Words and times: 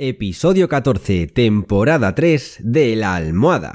Episodio 0.00 0.68
14, 0.68 1.26
temporada 1.26 2.14
3 2.14 2.58
de 2.60 2.94
La 2.94 3.16
Almohada. 3.16 3.72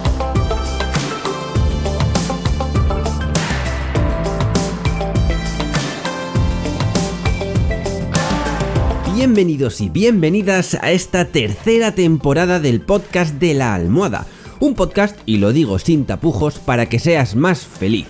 Bienvenidos 9.13 9.81
y 9.81 9.89
bienvenidas 9.89 10.75
a 10.75 10.94
esta 10.94 11.25
tercera 11.25 11.94
temporada 11.94 12.62
del 12.62 12.79
podcast 12.79 13.35
de 13.35 13.55
La 13.55 13.74
Almohada. 13.76 14.26
Un 14.62 14.76
podcast, 14.76 15.19
y 15.26 15.40
lo 15.40 15.51
digo 15.51 15.78
sin 15.78 16.05
tapujos, 16.05 16.58
para 16.58 16.86
que 16.86 17.00
seas 17.00 17.36
más 17.36 17.66
feliz. 17.66 18.08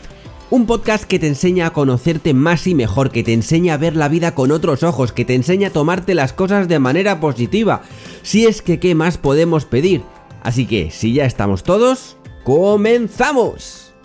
Un 0.54 0.68
podcast 0.68 1.06
que 1.06 1.18
te 1.18 1.26
enseña 1.26 1.66
a 1.66 1.74
conocerte 1.74 2.36
más 2.36 2.68
y 2.68 2.76
mejor, 2.76 3.10
que 3.10 3.24
te 3.24 3.34
enseña 3.34 3.74
a 3.74 3.78
ver 3.78 3.96
la 3.96 4.08
vida 4.08 4.36
con 4.36 4.52
otros 4.52 4.84
ojos, 4.84 5.12
que 5.12 5.26
te 5.26 5.34
enseña 5.34 5.70
a 5.70 5.74
tomarte 5.74 6.14
las 6.14 6.32
cosas 6.32 6.68
de 6.68 6.78
manera 6.78 7.20
positiva. 7.20 7.82
Si 8.22 8.46
es 8.46 8.62
que, 8.62 8.80
¿qué 8.80 8.94
más 8.94 9.18
podemos 9.18 9.66
pedir? 9.66 10.04
Así 10.44 10.68
que, 10.68 10.92
si 10.92 11.12
ya 11.12 11.26
estamos 11.26 11.64
todos, 11.64 12.18
¡comenzamos! 12.44 13.96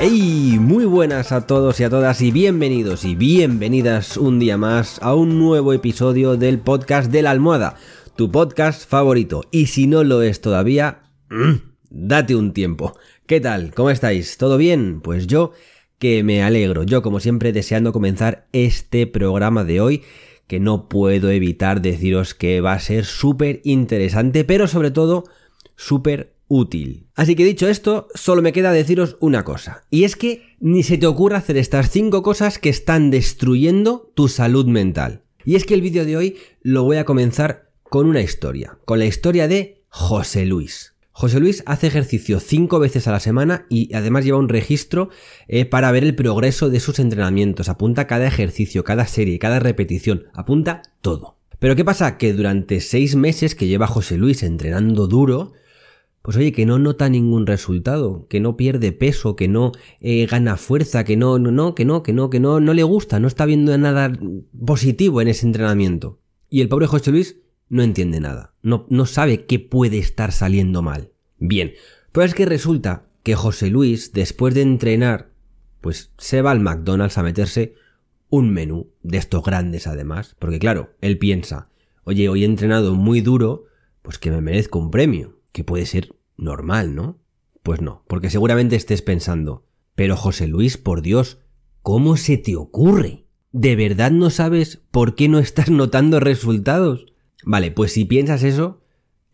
¡Hey! 0.00 0.58
Muy 0.60 0.84
buenas 0.84 1.30
a 1.30 1.46
todos 1.46 1.78
y 1.78 1.84
a 1.84 1.90
todas 1.90 2.20
y 2.22 2.32
bienvenidos 2.32 3.04
y 3.04 3.14
bienvenidas 3.14 4.16
un 4.16 4.38
día 4.38 4.56
más 4.56 5.00
a 5.02 5.14
un 5.14 5.38
nuevo 5.38 5.72
episodio 5.72 6.36
del 6.36 6.58
podcast 6.58 7.10
de 7.10 7.22
la 7.22 7.30
almohada 7.30 7.76
tu 8.18 8.32
podcast 8.32 8.84
favorito. 8.84 9.44
Y 9.52 9.66
si 9.66 9.86
no 9.86 10.02
lo 10.02 10.22
es 10.22 10.40
todavía, 10.40 11.02
mm, 11.30 11.52
date 11.88 12.34
un 12.34 12.52
tiempo. 12.52 12.98
¿Qué 13.26 13.38
tal? 13.40 13.72
¿Cómo 13.72 13.90
estáis? 13.90 14.38
¿Todo 14.38 14.56
bien? 14.56 15.00
Pues 15.02 15.28
yo 15.28 15.52
que 16.00 16.24
me 16.24 16.42
alegro. 16.42 16.82
Yo 16.82 17.00
como 17.00 17.20
siempre 17.20 17.52
deseando 17.52 17.92
comenzar 17.92 18.48
este 18.52 19.06
programa 19.06 19.62
de 19.62 19.80
hoy 19.80 20.02
que 20.48 20.58
no 20.58 20.88
puedo 20.88 21.30
evitar 21.30 21.80
deciros 21.80 22.34
que 22.34 22.60
va 22.60 22.72
a 22.72 22.80
ser 22.80 23.04
súper 23.04 23.60
interesante, 23.62 24.42
pero 24.42 24.66
sobre 24.66 24.90
todo 24.90 25.22
súper 25.76 26.34
útil. 26.48 27.06
Así 27.14 27.36
que 27.36 27.44
dicho 27.44 27.68
esto, 27.68 28.08
solo 28.16 28.42
me 28.42 28.52
queda 28.52 28.72
deciros 28.72 29.16
una 29.20 29.44
cosa, 29.44 29.84
y 29.90 30.02
es 30.02 30.16
que 30.16 30.56
ni 30.58 30.82
se 30.82 30.98
te 30.98 31.06
ocurra 31.06 31.36
hacer 31.36 31.56
estas 31.56 31.90
5 31.90 32.22
cosas 32.24 32.58
que 32.58 32.70
están 32.70 33.10
destruyendo 33.10 34.10
tu 34.14 34.26
salud 34.26 34.66
mental. 34.66 35.22
Y 35.44 35.54
es 35.54 35.64
que 35.64 35.74
el 35.74 35.82
vídeo 35.82 36.04
de 36.04 36.16
hoy 36.16 36.36
lo 36.62 36.82
voy 36.82 36.96
a 36.96 37.04
comenzar 37.04 37.67
con 37.88 38.06
una 38.06 38.20
historia, 38.20 38.78
con 38.84 38.98
la 38.98 39.06
historia 39.06 39.48
de 39.48 39.82
José 39.88 40.44
Luis. 40.44 40.94
José 41.10 41.40
Luis 41.40 41.64
hace 41.66 41.88
ejercicio 41.88 42.38
cinco 42.38 42.78
veces 42.78 43.08
a 43.08 43.12
la 43.12 43.18
semana 43.18 43.66
y 43.68 43.92
además 43.94 44.24
lleva 44.24 44.38
un 44.38 44.48
registro 44.48 45.10
eh, 45.48 45.64
para 45.64 45.90
ver 45.90 46.04
el 46.04 46.14
progreso 46.14 46.70
de 46.70 46.78
sus 46.78 47.00
entrenamientos. 47.00 47.68
Apunta 47.68 48.06
cada 48.06 48.26
ejercicio, 48.28 48.84
cada 48.84 49.06
serie, 49.06 49.40
cada 49.40 49.58
repetición. 49.58 50.26
Apunta 50.32 50.82
todo. 51.00 51.36
Pero 51.58 51.74
¿qué 51.74 51.84
pasa? 51.84 52.18
Que 52.18 52.32
durante 52.32 52.80
seis 52.80 53.16
meses 53.16 53.56
que 53.56 53.66
lleva 53.66 53.88
José 53.88 54.16
Luis 54.16 54.44
entrenando 54.44 55.08
duro, 55.08 55.54
pues 56.22 56.36
oye, 56.36 56.52
que 56.52 56.66
no 56.66 56.78
nota 56.78 57.08
ningún 57.08 57.48
resultado, 57.48 58.28
que 58.28 58.38
no 58.38 58.56
pierde 58.56 58.92
peso, 58.92 59.34
que 59.34 59.48
no 59.48 59.72
eh, 60.00 60.26
gana 60.26 60.56
fuerza, 60.56 61.02
que 61.02 61.16
no, 61.16 61.40
no, 61.40 61.74
que 61.74 61.84
no, 61.84 62.04
que 62.04 62.12
no, 62.12 62.30
que 62.30 62.38
no, 62.38 62.60
no 62.60 62.74
le 62.74 62.84
gusta, 62.84 63.18
no 63.18 63.26
está 63.26 63.44
viendo 63.44 63.76
nada 63.76 64.12
positivo 64.64 65.20
en 65.20 65.28
ese 65.28 65.46
entrenamiento. 65.46 66.20
Y 66.48 66.60
el 66.60 66.68
pobre 66.68 66.86
José 66.86 67.10
Luis 67.10 67.38
no 67.68 67.82
entiende 67.82 68.20
nada, 68.20 68.54
no, 68.62 68.86
no 68.88 69.06
sabe 69.06 69.46
qué 69.46 69.58
puede 69.58 69.98
estar 69.98 70.32
saliendo 70.32 70.82
mal. 70.82 71.12
Bien, 71.38 71.74
pues 72.12 72.28
es 72.28 72.34
que 72.34 72.46
resulta 72.46 73.06
que 73.22 73.34
José 73.34 73.68
Luis, 73.70 74.12
después 74.12 74.54
de 74.54 74.62
entrenar, 74.62 75.30
pues 75.80 76.12
se 76.18 76.42
va 76.42 76.50
al 76.50 76.60
McDonald's 76.60 77.18
a 77.18 77.22
meterse 77.22 77.74
un 78.30 78.52
menú 78.52 78.90
de 79.02 79.18
estos 79.18 79.42
grandes 79.42 79.86
además, 79.86 80.36
porque 80.38 80.58
claro, 80.58 80.94
él 81.00 81.18
piensa, 81.18 81.70
oye, 82.04 82.28
hoy 82.28 82.42
he 82.42 82.46
entrenado 82.46 82.94
muy 82.94 83.20
duro, 83.20 83.64
pues 84.02 84.18
que 84.18 84.30
me 84.30 84.40
merezco 84.40 84.78
un 84.78 84.90
premio, 84.90 85.40
que 85.52 85.64
puede 85.64 85.86
ser 85.86 86.14
normal, 86.36 86.94
¿no? 86.94 87.18
Pues 87.62 87.80
no, 87.80 88.04
porque 88.06 88.30
seguramente 88.30 88.76
estés 88.76 89.02
pensando, 89.02 89.66
pero 89.94 90.16
José 90.16 90.46
Luis, 90.46 90.78
por 90.78 91.02
Dios, 91.02 91.38
¿cómo 91.82 92.16
se 92.16 92.36
te 92.36 92.56
ocurre? 92.56 93.26
¿De 93.52 93.76
verdad 93.76 94.10
no 94.10 94.30
sabes 94.30 94.76
por 94.90 95.14
qué 95.14 95.28
no 95.28 95.38
estás 95.38 95.70
notando 95.70 96.20
resultados? 96.20 97.06
Vale, 97.44 97.70
pues 97.70 97.92
si 97.92 98.04
piensas 98.04 98.42
eso, 98.42 98.82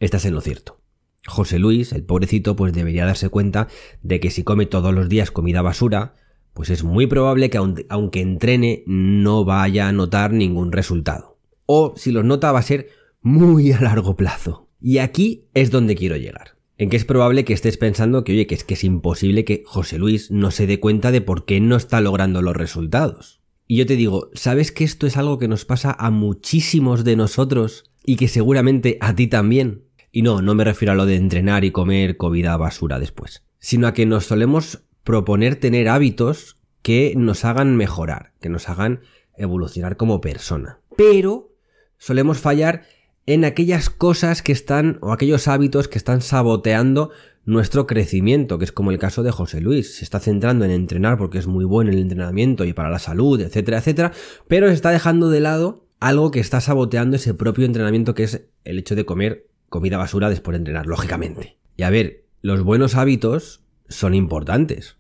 estás 0.00 0.24
en 0.24 0.34
lo 0.34 0.40
cierto. 0.40 0.80
José 1.26 1.58
Luis, 1.58 1.92
el 1.92 2.04
pobrecito, 2.04 2.54
pues 2.54 2.72
debería 2.72 3.06
darse 3.06 3.28
cuenta 3.28 3.68
de 4.02 4.20
que 4.20 4.30
si 4.30 4.42
come 4.42 4.66
todos 4.66 4.94
los 4.94 5.08
días 5.08 5.30
comida 5.30 5.62
basura, 5.62 6.16
pues 6.52 6.70
es 6.70 6.84
muy 6.84 7.06
probable 7.06 7.50
que 7.50 7.58
aunque 7.58 8.20
entrene 8.20 8.84
no 8.86 9.44
vaya 9.44 9.88
a 9.88 9.92
notar 9.92 10.32
ningún 10.32 10.70
resultado. 10.72 11.38
O 11.66 11.94
si 11.96 12.12
los 12.12 12.24
nota 12.24 12.52
va 12.52 12.58
a 12.58 12.62
ser 12.62 12.88
muy 13.22 13.72
a 13.72 13.80
largo 13.80 14.16
plazo. 14.16 14.68
Y 14.80 14.98
aquí 14.98 15.48
es 15.54 15.70
donde 15.70 15.96
quiero 15.96 16.16
llegar. 16.16 16.58
En 16.76 16.90
que 16.90 16.96
es 16.96 17.04
probable 17.04 17.44
que 17.44 17.54
estés 17.54 17.78
pensando 17.78 18.22
que, 18.22 18.32
oye, 18.32 18.46
que 18.46 18.54
es 18.54 18.64
que 18.64 18.74
es 18.74 18.84
imposible 18.84 19.44
que 19.44 19.62
José 19.64 19.98
Luis 19.98 20.30
no 20.30 20.50
se 20.50 20.66
dé 20.66 20.78
cuenta 20.78 21.10
de 21.10 21.20
por 21.20 21.44
qué 21.44 21.60
no 21.60 21.76
está 21.76 22.00
logrando 22.00 22.42
los 22.42 22.54
resultados. 22.54 23.40
Y 23.66 23.76
yo 23.76 23.86
te 23.86 23.96
digo, 23.96 24.28
¿sabes 24.34 24.72
que 24.72 24.84
esto 24.84 25.06
es 25.06 25.16
algo 25.16 25.38
que 25.38 25.48
nos 25.48 25.64
pasa 25.64 25.96
a 25.98 26.10
muchísimos 26.10 27.02
de 27.04 27.16
nosotros 27.16 27.90
y 28.04 28.16
que 28.16 28.28
seguramente 28.28 28.98
a 29.00 29.14
ti 29.14 29.26
también. 29.26 29.84
Y 30.12 30.22
no, 30.22 30.42
no 30.42 30.54
me 30.54 30.64
refiero 30.64 30.92
a 30.92 30.94
lo 30.94 31.06
de 31.06 31.16
entrenar 31.16 31.64
y 31.64 31.72
comer 31.72 32.16
comida 32.16 32.56
basura 32.56 32.98
después, 32.98 33.42
sino 33.58 33.86
a 33.86 33.94
que 33.94 34.06
nos 34.06 34.26
solemos 34.26 34.84
proponer 35.02 35.56
tener 35.56 35.88
hábitos 35.88 36.56
que 36.82 37.14
nos 37.16 37.44
hagan 37.44 37.76
mejorar, 37.76 38.32
que 38.40 38.48
nos 38.48 38.68
hagan 38.68 39.00
evolucionar 39.36 39.96
como 39.96 40.20
persona. 40.20 40.78
Pero 40.96 41.52
solemos 41.98 42.38
fallar 42.38 42.82
en 43.26 43.44
aquellas 43.44 43.90
cosas 43.90 44.42
que 44.42 44.52
están 44.52 44.98
o 45.00 45.12
aquellos 45.12 45.48
hábitos 45.48 45.88
que 45.88 45.98
están 45.98 46.20
saboteando 46.20 47.10
nuestro 47.46 47.86
crecimiento, 47.86 48.58
que 48.58 48.64
es 48.64 48.72
como 48.72 48.90
el 48.90 48.98
caso 48.98 49.22
de 49.22 49.30
José 49.30 49.60
Luis. 49.60 49.96
Se 49.96 50.04
está 50.04 50.20
centrando 50.20 50.64
en 50.64 50.70
entrenar 50.70 51.18
porque 51.18 51.38
es 51.38 51.46
muy 51.46 51.64
bueno 51.64 51.90
el 51.90 51.98
entrenamiento 51.98 52.64
y 52.64 52.72
para 52.72 52.90
la 52.90 52.98
salud, 52.98 53.40
etcétera, 53.40 53.78
etcétera, 53.78 54.12
pero 54.48 54.68
se 54.68 54.74
está 54.74 54.90
dejando 54.90 55.30
de 55.30 55.40
lado 55.40 55.83
algo 56.04 56.30
que 56.30 56.40
está 56.40 56.60
saboteando 56.60 57.16
ese 57.16 57.32
propio 57.32 57.64
entrenamiento 57.64 58.14
que 58.14 58.24
es 58.24 58.46
el 58.64 58.78
hecho 58.78 58.94
de 58.94 59.06
comer 59.06 59.48
comida 59.70 59.96
basura 59.96 60.28
después 60.28 60.52
de 60.52 60.58
entrenar, 60.58 60.86
lógicamente. 60.86 61.56
Y 61.78 61.82
a 61.82 61.90
ver, 61.90 62.26
los 62.42 62.62
buenos 62.62 62.94
hábitos 62.94 63.62
son 63.88 64.14
importantes, 64.14 64.98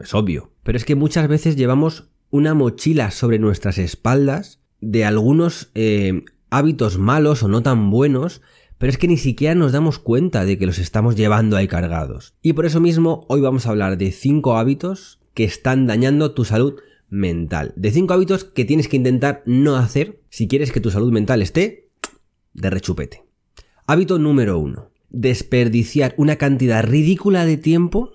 es 0.00 0.14
obvio, 0.14 0.52
pero 0.62 0.78
es 0.78 0.86
que 0.86 0.94
muchas 0.94 1.28
veces 1.28 1.56
llevamos 1.56 2.08
una 2.30 2.54
mochila 2.54 3.10
sobre 3.10 3.38
nuestras 3.38 3.76
espaldas 3.76 4.60
de 4.80 5.04
algunos 5.04 5.70
eh, 5.74 6.24
hábitos 6.48 6.96
malos 6.96 7.42
o 7.42 7.48
no 7.48 7.62
tan 7.62 7.90
buenos, 7.90 8.40
pero 8.78 8.90
es 8.90 8.96
que 8.96 9.08
ni 9.08 9.18
siquiera 9.18 9.54
nos 9.54 9.72
damos 9.72 9.98
cuenta 9.98 10.46
de 10.46 10.56
que 10.56 10.64
los 10.64 10.78
estamos 10.78 11.16
llevando 11.16 11.58
ahí 11.58 11.68
cargados. 11.68 12.34
Y 12.40 12.54
por 12.54 12.64
eso 12.64 12.80
mismo 12.80 13.26
hoy 13.28 13.42
vamos 13.42 13.66
a 13.66 13.70
hablar 13.70 13.98
de 13.98 14.10
5 14.10 14.56
hábitos 14.56 15.20
que 15.34 15.44
están 15.44 15.86
dañando 15.86 16.32
tu 16.32 16.46
salud 16.46 16.76
mental. 17.08 17.72
De 17.76 17.90
5 17.90 18.12
hábitos 18.12 18.44
que 18.44 18.64
tienes 18.64 18.88
que 18.88 18.96
intentar 18.96 19.42
no 19.46 19.76
hacer 19.76 20.20
si 20.28 20.48
quieres 20.48 20.72
que 20.72 20.80
tu 20.80 20.90
salud 20.90 21.12
mental 21.12 21.42
esté 21.42 21.88
de 22.54 22.70
rechupete. 22.70 23.24
Hábito 23.86 24.18
número 24.18 24.58
1. 24.58 24.90
Desperdiciar 25.10 26.14
una 26.16 26.36
cantidad 26.36 26.84
ridícula 26.84 27.44
de 27.46 27.56
tiempo 27.56 28.12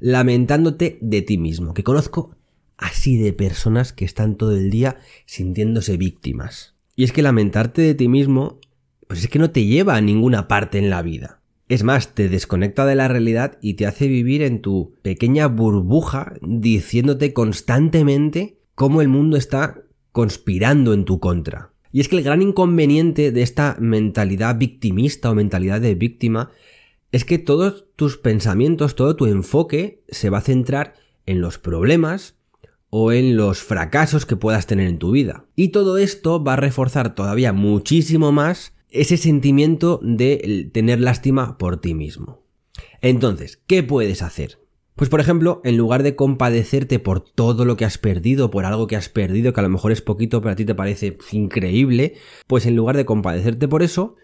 lamentándote 0.00 0.98
de 1.00 1.22
ti 1.22 1.38
mismo. 1.38 1.74
Que 1.74 1.84
conozco 1.84 2.36
así 2.76 3.16
de 3.16 3.32
personas 3.32 3.92
que 3.92 4.04
están 4.04 4.36
todo 4.36 4.52
el 4.52 4.70
día 4.70 4.98
sintiéndose 5.24 5.96
víctimas. 5.96 6.74
Y 6.94 7.04
es 7.04 7.12
que 7.12 7.22
lamentarte 7.22 7.82
de 7.82 7.94
ti 7.94 8.08
mismo, 8.08 8.58
pues 9.06 9.20
es 9.20 9.28
que 9.28 9.38
no 9.38 9.50
te 9.50 9.64
lleva 9.64 9.96
a 9.96 10.00
ninguna 10.00 10.48
parte 10.48 10.78
en 10.78 10.90
la 10.90 11.02
vida. 11.02 11.40
Es 11.68 11.82
más, 11.82 12.14
te 12.14 12.28
desconecta 12.28 12.86
de 12.86 12.94
la 12.94 13.08
realidad 13.08 13.58
y 13.60 13.74
te 13.74 13.86
hace 13.86 14.06
vivir 14.06 14.42
en 14.42 14.60
tu 14.60 14.94
pequeña 15.02 15.48
burbuja 15.48 16.34
diciéndote 16.40 17.32
constantemente 17.32 18.60
cómo 18.76 19.02
el 19.02 19.08
mundo 19.08 19.36
está 19.36 19.82
conspirando 20.12 20.94
en 20.94 21.04
tu 21.04 21.18
contra. 21.18 21.72
Y 21.90 22.00
es 22.00 22.08
que 22.08 22.16
el 22.16 22.22
gran 22.22 22.40
inconveniente 22.40 23.32
de 23.32 23.42
esta 23.42 23.76
mentalidad 23.80 24.58
victimista 24.58 25.30
o 25.30 25.34
mentalidad 25.34 25.80
de 25.80 25.96
víctima 25.96 26.50
es 27.10 27.24
que 27.24 27.38
todos 27.38 27.86
tus 27.96 28.16
pensamientos, 28.16 28.94
todo 28.94 29.16
tu 29.16 29.26
enfoque 29.26 30.04
se 30.08 30.30
va 30.30 30.38
a 30.38 30.42
centrar 30.42 30.94
en 31.24 31.40
los 31.40 31.58
problemas 31.58 32.36
o 32.90 33.10
en 33.10 33.36
los 33.36 33.58
fracasos 33.58 34.24
que 34.24 34.36
puedas 34.36 34.66
tener 34.66 34.86
en 34.86 34.98
tu 34.98 35.10
vida. 35.10 35.46
Y 35.56 35.68
todo 35.68 35.98
esto 35.98 36.42
va 36.44 36.52
a 36.52 36.56
reforzar 36.56 37.14
todavía 37.14 37.52
muchísimo 37.52 38.30
más 38.30 38.75
ese 39.00 39.16
sentimiento 39.16 40.00
de 40.02 40.70
tener 40.72 41.00
lástima 41.00 41.58
por 41.58 41.80
ti 41.80 41.94
mismo. 41.94 42.42
Entonces, 43.00 43.62
¿qué 43.66 43.82
puedes 43.82 44.22
hacer? 44.22 44.58
Pues 44.96 45.10
por 45.10 45.20
ejemplo, 45.20 45.60
en 45.62 45.76
lugar 45.76 46.02
de 46.02 46.16
compadecerte 46.16 46.98
por 46.98 47.20
todo 47.20 47.66
lo 47.66 47.76
que 47.76 47.84
has 47.84 47.98
perdido, 47.98 48.50
por 48.50 48.64
algo 48.64 48.86
que 48.86 48.96
has 48.96 49.10
perdido, 49.10 49.52
que 49.52 49.60
a 49.60 49.62
lo 49.62 49.68
mejor 49.68 49.92
es 49.92 50.00
poquito, 50.00 50.40
pero 50.40 50.52
a 50.52 50.56
ti 50.56 50.64
te 50.64 50.74
parece 50.74 51.18
increíble, 51.32 52.14
pues 52.46 52.64
en 52.64 52.76
lugar 52.76 52.96
de 52.96 53.04
compadecerte 53.04 53.68
por 53.68 53.82
eso, 53.82 54.16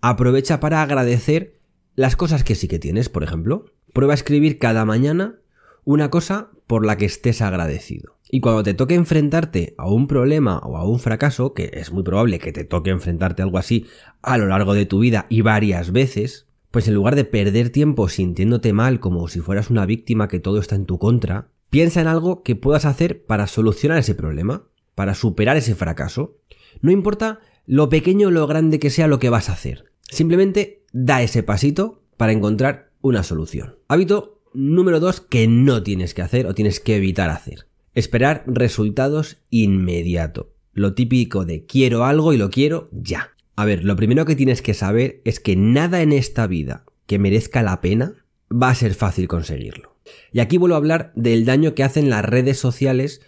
aprovecha 0.00 0.58
para 0.58 0.82
agradecer 0.82 1.60
las 1.94 2.16
cosas 2.16 2.42
que 2.42 2.56
sí 2.56 2.66
que 2.66 2.80
tienes, 2.80 3.08
por 3.08 3.22
ejemplo. 3.22 3.66
Prueba 3.92 4.12
a 4.12 4.16
escribir 4.16 4.58
cada 4.58 4.84
mañana 4.84 5.38
una 5.84 6.10
cosa 6.10 6.50
por 6.66 6.84
la 6.84 6.96
que 6.96 7.06
estés 7.06 7.40
agradecido. 7.40 8.17
Y 8.30 8.40
cuando 8.40 8.62
te 8.62 8.74
toque 8.74 8.94
enfrentarte 8.94 9.74
a 9.78 9.88
un 9.88 10.06
problema 10.06 10.58
o 10.58 10.76
a 10.76 10.86
un 10.86 10.98
fracaso, 10.98 11.54
que 11.54 11.70
es 11.74 11.92
muy 11.92 12.02
probable 12.02 12.38
que 12.38 12.52
te 12.52 12.64
toque 12.64 12.90
enfrentarte 12.90 13.42
a 13.42 13.44
algo 13.46 13.58
así 13.58 13.86
a 14.22 14.36
lo 14.36 14.46
largo 14.46 14.74
de 14.74 14.86
tu 14.86 14.98
vida 14.98 15.26
y 15.30 15.40
varias 15.40 15.92
veces, 15.92 16.46
pues 16.70 16.88
en 16.88 16.94
lugar 16.94 17.16
de 17.16 17.24
perder 17.24 17.70
tiempo 17.70 18.08
sintiéndote 18.08 18.72
mal 18.72 19.00
como 19.00 19.28
si 19.28 19.40
fueras 19.40 19.70
una 19.70 19.86
víctima 19.86 20.28
que 20.28 20.40
todo 20.40 20.58
está 20.58 20.74
en 20.74 20.84
tu 20.84 20.98
contra, 20.98 21.48
piensa 21.70 22.00
en 22.00 22.06
algo 22.06 22.42
que 22.42 22.56
puedas 22.56 22.84
hacer 22.84 23.24
para 23.24 23.46
solucionar 23.46 23.98
ese 23.98 24.14
problema, 24.14 24.68
para 24.94 25.14
superar 25.14 25.56
ese 25.56 25.74
fracaso. 25.74 26.36
No 26.82 26.90
importa 26.90 27.40
lo 27.66 27.88
pequeño 27.88 28.28
o 28.28 28.30
lo 28.30 28.46
grande 28.46 28.78
que 28.78 28.90
sea 28.90 29.06
lo 29.06 29.18
que 29.18 29.30
vas 29.30 29.48
a 29.48 29.52
hacer. 29.52 29.86
Simplemente 30.02 30.84
da 30.92 31.22
ese 31.22 31.42
pasito 31.42 32.02
para 32.16 32.32
encontrar 32.32 32.90
una 33.00 33.22
solución. 33.22 33.76
Hábito 33.88 34.40
número 34.52 35.00
dos 35.00 35.20
que 35.20 35.46
no 35.46 35.82
tienes 35.82 36.14
que 36.14 36.22
hacer 36.22 36.46
o 36.46 36.54
tienes 36.54 36.80
que 36.80 36.96
evitar 36.96 37.30
hacer. 37.30 37.66
Esperar 37.94 38.44
resultados 38.46 39.38
inmediato. 39.50 40.52
Lo 40.72 40.94
típico 40.94 41.44
de 41.44 41.64
quiero 41.66 42.04
algo 42.04 42.32
y 42.32 42.36
lo 42.36 42.50
quiero 42.50 42.88
ya. 42.92 43.30
A 43.56 43.64
ver, 43.64 43.84
lo 43.84 43.96
primero 43.96 44.24
que 44.24 44.36
tienes 44.36 44.62
que 44.62 44.74
saber 44.74 45.20
es 45.24 45.40
que 45.40 45.56
nada 45.56 46.02
en 46.02 46.12
esta 46.12 46.46
vida 46.46 46.84
que 47.06 47.18
merezca 47.18 47.62
la 47.62 47.80
pena 47.80 48.14
va 48.50 48.70
a 48.70 48.74
ser 48.74 48.94
fácil 48.94 49.26
conseguirlo. 49.26 49.96
Y 50.32 50.40
aquí 50.40 50.58
vuelvo 50.58 50.74
a 50.74 50.78
hablar 50.78 51.12
del 51.16 51.44
daño 51.44 51.74
que 51.74 51.82
hacen 51.82 52.10
las 52.10 52.24
redes 52.24 52.58
sociales, 52.58 53.20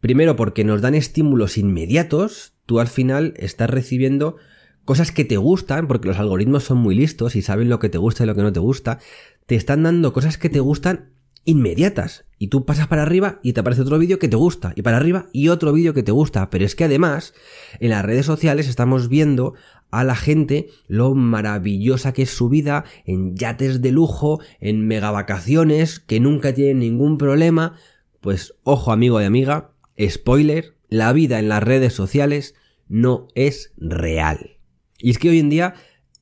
primero 0.00 0.36
porque 0.36 0.64
nos 0.64 0.80
dan 0.80 0.94
estímulos 0.94 1.58
inmediatos, 1.58 2.54
tú 2.66 2.80
al 2.80 2.88
final 2.88 3.34
estás 3.36 3.70
recibiendo 3.70 4.36
cosas 4.84 5.12
que 5.12 5.24
te 5.24 5.36
gustan, 5.36 5.86
porque 5.86 6.08
los 6.08 6.18
algoritmos 6.18 6.64
son 6.64 6.78
muy 6.78 6.94
listos 6.94 7.36
y 7.36 7.42
saben 7.42 7.68
lo 7.68 7.78
que 7.78 7.88
te 7.88 7.98
gusta 7.98 8.24
y 8.24 8.26
lo 8.26 8.34
que 8.34 8.42
no 8.42 8.52
te 8.52 8.60
gusta, 8.60 8.98
te 9.46 9.54
están 9.54 9.82
dando 9.82 10.12
cosas 10.12 10.38
que 10.38 10.48
te 10.48 10.60
gustan 10.60 11.10
inmediatas. 11.48 12.26
Y 12.38 12.48
tú 12.48 12.66
pasas 12.66 12.88
para 12.88 13.02
arriba 13.02 13.40
y 13.42 13.54
te 13.54 13.60
aparece 13.60 13.80
otro 13.80 13.98
vídeo 13.98 14.18
que 14.18 14.28
te 14.28 14.36
gusta, 14.36 14.74
y 14.76 14.82
para 14.82 14.98
arriba 14.98 15.26
y 15.32 15.48
otro 15.48 15.72
vídeo 15.72 15.94
que 15.94 16.02
te 16.02 16.12
gusta. 16.12 16.50
Pero 16.50 16.66
es 16.66 16.76
que 16.76 16.84
además, 16.84 17.32
en 17.80 17.90
las 17.90 18.04
redes 18.04 18.26
sociales 18.26 18.68
estamos 18.68 19.08
viendo 19.08 19.54
a 19.90 20.04
la 20.04 20.14
gente 20.14 20.68
lo 20.88 21.14
maravillosa 21.14 22.12
que 22.12 22.22
es 22.22 22.30
su 22.30 22.50
vida 22.50 22.84
en 23.06 23.34
yates 23.34 23.80
de 23.80 23.92
lujo, 23.92 24.40
en 24.60 24.86
megavacaciones, 24.86 26.00
que 26.00 26.20
nunca 26.20 26.52
tienen 26.52 26.80
ningún 26.80 27.16
problema. 27.16 27.76
Pues 28.20 28.54
ojo 28.62 28.92
amigo 28.92 29.20
y 29.22 29.24
amiga, 29.24 29.70
spoiler, 29.98 30.76
la 30.90 31.14
vida 31.14 31.38
en 31.38 31.48
las 31.48 31.62
redes 31.62 31.94
sociales 31.94 32.54
no 32.88 33.28
es 33.34 33.72
real. 33.78 34.58
Y 34.98 35.10
es 35.10 35.18
que 35.18 35.30
hoy 35.30 35.38
en 35.38 35.48
día 35.48 35.74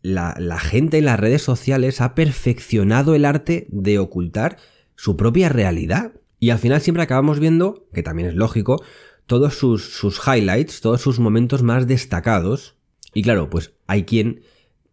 la, 0.02 0.36
la 0.38 0.60
gente 0.60 0.98
en 0.98 1.06
las 1.06 1.18
redes 1.18 1.42
sociales 1.42 2.00
ha 2.00 2.14
perfeccionado 2.14 3.16
el 3.16 3.24
arte 3.24 3.66
de 3.70 3.98
ocultar 3.98 4.58
su 4.96 5.16
propia 5.16 5.48
realidad. 5.48 6.12
Y 6.38 6.50
al 6.50 6.58
final 6.58 6.80
siempre 6.80 7.02
acabamos 7.02 7.38
viendo, 7.38 7.86
que 7.92 8.02
también 8.02 8.28
es 8.28 8.34
lógico, 8.34 8.82
todos 9.26 9.54
sus, 9.54 9.84
sus 9.94 10.20
highlights, 10.26 10.80
todos 10.80 11.00
sus 11.00 11.18
momentos 11.18 11.62
más 11.62 11.86
destacados. 11.86 12.76
Y 13.14 13.22
claro, 13.22 13.48
pues 13.48 13.72
hay 13.86 14.04
quien 14.04 14.42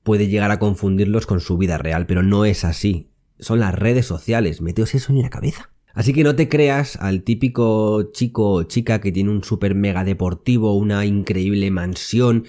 puede 0.04 0.28
llegar 0.28 0.52
a 0.52 0.60
confundirlos 0.60 1.26
con 1.26 1.40
su 1.40 1.58
vida 1.58 1.78
real, 1.78 2.06
pero 2.06 2.24
no 2.24 2.46
es 2.46 2.64
así. 2.64 3.10
Son 3.40 3.60
las 3.60 3.74
redes 3.74 4.06
sociales, 4.06 4.62
meteos 4.62 4.96
eso 4.96 5.12
en 5.12 5.22
la 5.22 5.30
cabeza. 5.30 5.70
Así 5.94 6.12
que 6.14 6.24
no 6.24 6.36
te 6.36 6.50
creas 6.50 6.96
al 6.96 7.22
típico 7.22 8.12
chico 8.14 8.52
o 8.52 8.64
chica 8.64 9.00
que 9.00 9.12
tiene 9.12 9.30
un 9.30 9.44
super 9.44 9.76
mega 9.76 10.04
deportivo, 10.04 10.76
una 10.76 11.06
increíble 11.06 11.70
mansión, 11.70 12.46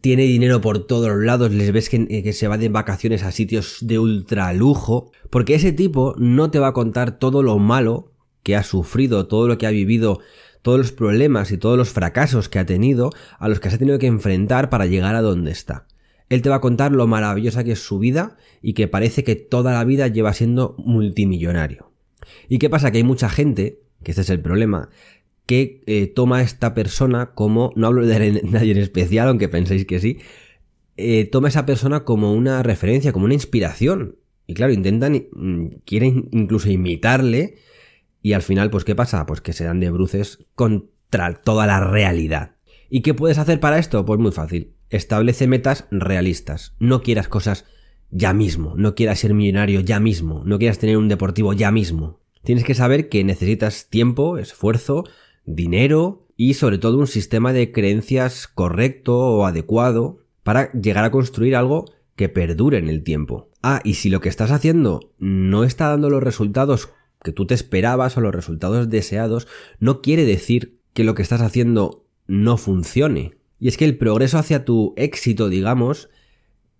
tiene 0.00 0.22
dinero 0.22 0.60
por 0.60 0.86
todos 0.86 1.08
los 1.08 1.24
lados, 1.24 1.52
les 1.52 1.72
ves 1.72 1.88
que, 1.88 2.06
que, 2.06 2.32
se 2.32 2.48
va 2.48 2.58
de 2.58 2.68
vacaciones 2.68 3.22
a 3.22 3.32
sitios 3.32 3.78
de 3.80 3.98
ultra 3.98 4.52
lujo, 4.52 5.10
porque 5.30 5.54
ese 5.54 5.72
tipo 5.72 6.14
no 6.18 6.50
te 6.50 6.58
va 6.58 6.68
a 6.68 6.72
contar 6.72 7.18
todo 7.18 7.42
lo 7.42 7.58
malo 7.58 8.12
que 8.42 8.56
ha 8.56 8.62
sufrido, 8.62 9.26
todo 9.26 9.48
lo 9.48 9.58
que 9.58 9.66
ha 9.66 9.70
vivido, 9.70 10.20
todos 10.62 10.78
los 10.78 10.92
problemas 10.92 11.50
y 11.50 11.58
todos 11.58 11.76
los 11.76 11.90
fracasos 11.90 12.48
que 12.48 12.58
ha 12.58 12.66
tenido, 12.66 13.10
a 13.38 13.48
los 13.48 13.60
que 13.60 13.70
se 13.70 13.76
ha 13.76 13.78
tenido 13.78 13.98
que 13.98 14.06
enfrentar 14.06 14.70
para 14.70 14.86
llegar 14.86 15.14
a 15.14 15.22
donde 15.22 15.50
está. 15.50 15.86
Él 16.28 16.40
te 16.42 16.48
va 16.48 16.56
a 16.56 16.60
contar 16.60 16.92
lo 16.92 17.06
maravillosa 17.06 17.64
que 17.64 17.72
es 17.72 17.84
su 17.84 17.98
vida 17.98 18.36
y 18.62 18.72
que 18.72 18.88
parece 18.88 19.24
que 19.24 19.36
toda 19.36 19.72
la 19.72 19.84
vida 19.84 20.08
lleva 20.08 20.32
siendo 20.32 20.74
multimillonario. 20.78 21.92
¿Y 22.48 22.58
qué 22.58 22.70
pasa? 22.70 22.90
Que 22.90 22.98
hay 22.98 23.04
mucha 23.04 23.28
gente, 23.28 23.80
que 24.02 24.12
este 24.12 24.22
es 24.22 24.30
el 24.30 24.40
problema, 24.40 24.88
que 25.46 25.82
eh, 25.86 26.06
toma 26.06 26.42
esta 26.42 26.74
persona 26.74 27.34
como, 27.34 27.72
no 27.76 27.86
hablo 27.86 28.06
de 28.06 28.42
nadie 28.44 28.72
en 28.72 28.78
especial, 28.78 29.28
aunque 29.28 29.48
penséis 29.48 29.84
que 29.84 30.00
sí, 30.00 30.18
eh, 30.96 31.24
toma 31.24 31.48
esa 31.48 31.66
persona 31.66 32.04
como 32.04 32.32
una 32.32 32.62
referencia, 32.62 33.12
como 33.12 33.24
una 33.24 33.34
inspiración. 33.34 34.16
Y 34.46 34.54
claro, 34.54 34.72
intentan, 34.72 35.26
mm, 35.32 35.66
quieren 35.84 36.28
incluso 36.32 36.70
imitarle 36.70 37.56
y 38.22 38.34
al 38.34 38.42
final, 38.42 38.70
pues 38.70 38.84
¿qué 38.84 38.94
pasa? 38.94 39.26
Pues 39.26 39.40
que 39.40 39.52
se 39.52 39.64
dan 39.64 39.80
de 39.80 39.90
bruces 39.90 40.46
contra 40.54 41.34
toda 41.34 41.66
la 41.66 41.80
realidad. 41.80 42.56
¿Y 42.88 43.00
qué 43.00 43.14
puedes 43.14 43.38
hacer 43.38 43.58
para 43.58 43.78
esto? 43.78 44.04
Pues 44.04 44.20
muy 44.20 44.32
fácil. 44.32 44.74
Establece 44.90 45.46
metas 45.46 45.86
realistas. 45.90 46.74
No 46.78 47.02
quieras 47.02 47.26
cosas 47.26 47.64
ya 48.10 48.32
mismo. 48.32 48.74
No 48.76 48.94
quieras 48.94 49.20
ser 49.20 49.34
millonario 49.34 49.80
ya 49.80 49.98
mismo. 49.98 50.42
No 50.44 50.58
quieras 50.58 50.78
tener 50.78 50.98
un 50.98 51.08
deportivo 51.08 51.52
ya 51.54 51.70
mismo. 51.70 52.20
Tienes 52.44 52.64
que 52.64 52.74
saber 52.74 53.08
que 53.08 53.24
necesitas 53.24 53.88
tiempo, 53.88 54.36
esfuerzo, 54.36 55.04
dinero 55.44 56.26
y 56.36 56.54
sobre 56.54 56.78
todo 56.78 56.98
un 56.98 57.06
sistema 57.06 57.52
de 57.52 57.72
creencias 57.72 58.48
correcto 58.48 59.18
o 59.18 59.46
adecuado 59.46 60.18
para 60.42 60.72
llegar 60.72 61.04
a 61.04 61.10
construir 61.10 61.56
algo 61.56 61.84
que 62.16 62.28
perdure 62.28 62.78
en 62.78 62.88
el 62.88 63.02
tiempo. 63.02 63.50
Ah, 63.62 63.80
y 63.84 63.94
si 63.94 64.10
lo 64.10 64.20
que 64.20 64.28
estás 64.28 64.50
haciendo 64.50 65.12
no 65.18 65.64
está 65.64 65.88
dando 65.88 66.10
los 66.10 66.22
resultados 66.22 66.90
que 67.22 67.32
tú 67.32 67.46
te 67.46 67.54
esperabas 67.54 68.16
o 68.16 68.20
los 68.20 68.34
resultados 68.34 68.90
deseados, 68.90 69.46
no 69.78 70.02
quiere 70.02 70.24
decir 70.24 70.80
que 70.92 71.04
lo 71.04 71.14
que 71.14 71.22
estás 71.22 71.40
haciendo 71.40 72.06
no 72.26 72.56
funcione. 72.56 73.36
Y 73.60 73.68
es 73.68 73.76
que 73.76 73.84
el 73.84 73.96
progreso 73.96 74.38
hacia 74.38 74.64
tu 74.64 74.94
éxito, 74.96 75.48
digamos, 75.48 76.10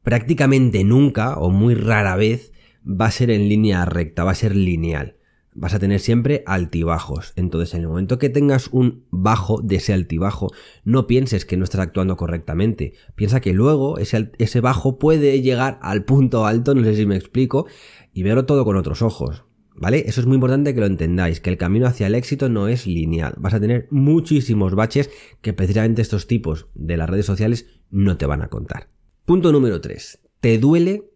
prácticamente 0.02 0.82
nunca 0.82 1.36
o 1.36 1.50
muy 1.50 1.74
rara 1.74 2.16
vez 2.16 2.52
va 2.84 3.06
a 3.06 3.12
ser 3.12 3.30
en 3.30 3.48
línea 3.48 3.84
recta, 3.84 4.24
va 4.24 4.32
a 4.32 4.36
ser 4.36 4.56
lineal 4.56 5.16
vas 5.54 5.74
a 5.74 5.78
tener 5.78 6.00
siempre 6.00 6.42
altibajos. 6.46 7.32
Entonces, 7.36 7.74
en 7.74 7.82
el 7.82 7.88
momento 7.88 8.18
que 8.18 8.28
tengas 8.28 8.68
un 8.68 9.04
bajo 9.10 9.60
de 9.60 9.76
ese 9.76 9.92
altibajo, 9.92 10.50
no 10.84 11.06
pienses 11.06 11.44
que 11.44 11.56
no 11.56 11.64
estás 11.64 11.80
actuando 11.80 12.16
correctamente. 12.16 12.94
Piensa 13.14 13.40
que 13.40 13.52
luego 13.52 13.98
ese, 13.98 14.32
ese 14.38 14.60
bajo 14.60 14.98
puede 14.98 15.40
llegar 15.42 15.78
al 15.82 16.04
punto 16.04 16.46
alto, 16.46 16.74
no 16.74 16.84
sé 16.84 16.96
si 16.96 17.06
me 17.06 17.16
explico, 17.16 17.66
y 18.12 18.22
verlo 18.22 18.46
todo 18.46 18.64
con 18.64 18.76
otros 18.76 19.02
ojos. 19.02 19.44
¿Vale? 19.74 20.04
Eso 20.06 20.20
es 20.20 20.26
muy 20.26 20.34
importante 20.34 20.74
que 20.74 20.80
lo 20.80 20.86
entendáis, 20.86 21.40
que 21.40 21.50
el 21.50 21.56
camino 21.56 21.86
hacia 21.86 22.06
el 22.06 22.14
éxito 22.14 22.48
no 22.48 22.68
es 22.68 22.86
lineal. 22.86 23.34
Vas 23.38 23.54
a 23.54 23.60
tener 23.60 23.88
muchísimos 23.90 24.74
baches 24.74 25.10
que 25.40 25.54
precisamente 25.54 26.02
estos 26.02 26.26
tipos 26.26 26.66
de 26.74 26.98
las 26.98 27.08
redes 27.08 27.26
sociales 27.26 27.66
no 27.90 28.16
te 28.18 28.26
van 28.26 28.42
a 28.42 28.48
contar. 28.48 28.90
Punto 29.24 29.50
número 29.50 29.80
3. 29.80 30.20
Te 30.40 30.58
duele 30.58 31.10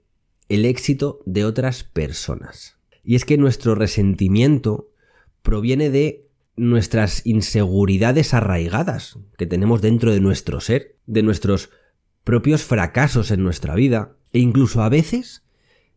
el 0.49 0.65
éxito 0.65 1.21
de 1.27 1.45
otras 1.45 1.85
personas. 1.85 2.76
Y 3.07 3.15
es 3.15 3.25
que 3.25 3.39
nuestro 3.39 3.77
resentimiento 3.77 4.91
proviene 5.43 5.91
de 5.91 6.27
nuestras 6.57 7.25
inseguridades 7.25 8.35
arraigadas 8.35 9.19
que 9.39 9.47
tenemos 9.47 9.81
dentro 9.81 10.13
de 10.13 10.21
nuestro 10.21 10.61
ser, 10.61 10.97
de 11.07 11.23
nuestros 11.23 11.71
propios 12.25 12.65
fracasos 12.65 13.31
en 13.31 13.45
nuestra 13.45 13.77
vida 13.77 14.17
e 14.33 14.41
incluso 14.41 14.83
a 14.83 14.89
veces 14.89 15.45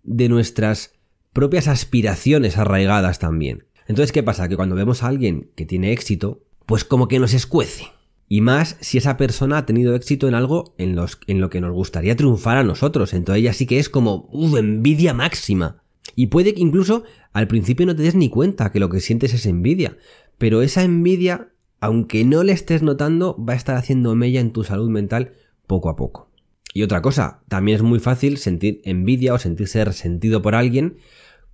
de 0.04 0.30
nuestras 0.30 0.94
propias 1.34 1.68
aspiraciones 1.68 2.58
arraigadas 2.58 3.18
también. 3.18 3.66
Entonces, 3.88 4.12
¿qué 4.12 4.22
pasa? 4.22 4.48
Que 4.48 4.56
cuando 4.56 4.75
vemos 4.75 5.01
a 5.01 5.08
alguien 5.08 5.50
que 5.56 5.66
tiene 5.66 5.92
éxito, 5.92 6.44
pues 6.68 6.84
como 6.84 7.08
que 7.08 7.18
nos 7.18 7.34
escuece. 7.34 7.86
Y 8.28 8.42
más 8.42 8.78
si 8.82 9.00
esa 9.00 9.18
persona 9.18 9.58
ha 9.58 9.66
tenido 9.66 9.96
éxito 9.96 10.28
en 10.28 10.36
algo 10.36 10.75
en, 10.78 10.96
lo 10.96 11.50
que 11.50 11.62
nos 11.62 11.74
gustaría 11.74 12.16
triunfar 12.16 12.58
a 12.58 12.63
nosotros. 12.63 13.13
Entonces 13.16 13.44
ya 13.44 13.54
sí 13.54 13.66
que 13.66 13.80
es 13.80 13.89
como, 13.89 14.30
uh, 14.32 14.58
envidia 14.58 15.16
máxima. 15.16 15.82
Y 16.20 16.28
puede 16.28 16.54
que 16.54 16.60
incluso 16.60 17.06
al 17.32 17.48
principio 17.48 17.86
no 17.86 17.96
te 17.96 18.04
des 18.04 18.14
ni 18.14 18.30
cuenta 18.30 18.74
que 18.74 18.82
lo 18.82 18.90
que 18.90 19.00
sientes 19.00 19.34
es 19.34 19.46
envidia, 19.46 19.96
pero 20.38 20.62
esa 20.62 20.84
envidia, 20.84 21.54
aunque 21.80 22.26
no 22.26 22.44
le 22.44 22.52
estés 22.52 22.84
notando, 22.84 23.42
va 23.42 23.54
a 23.54 23.56
estar 23.56 23.78
haciendo 23.78 24.14
mella 24.16 24.42
en 24.42 24.52
tu 24.52 24.66
salud 24.66 24.90
mental 24.90 25.32
poco 25.66 25.88
a 25.88 25.96
poco. 25.96 26.30
Y 26.74 26.84
otra 26.84 27.02
cosa, 27.02 27.44
también 27.48 27.78
es 27.78 27.84
muy 27.84 28.00
fácil 28.00 28.38
sentir 28.38 28.82
envidia 28.84 29.34
o 29.34 29.40
sentirse 29.40 29.86
resentido 29.86 30.42
por 30.42 30.56
alguien 30.56 30.98